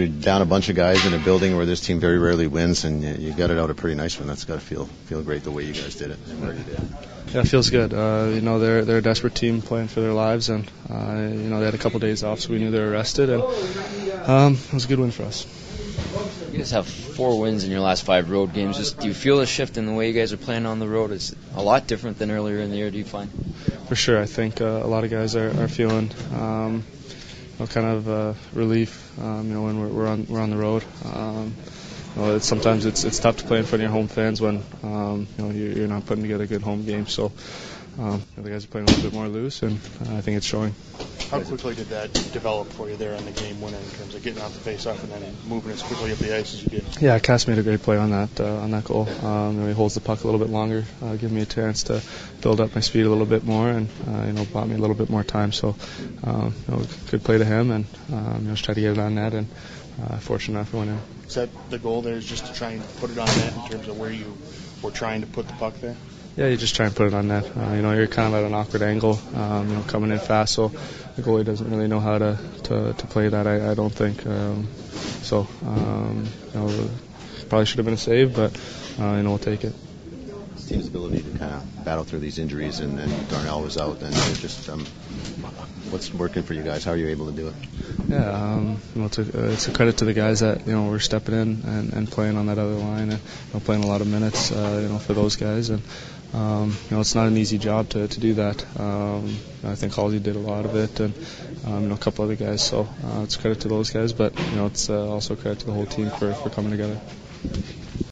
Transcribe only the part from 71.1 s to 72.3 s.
the goalie doesn't really know how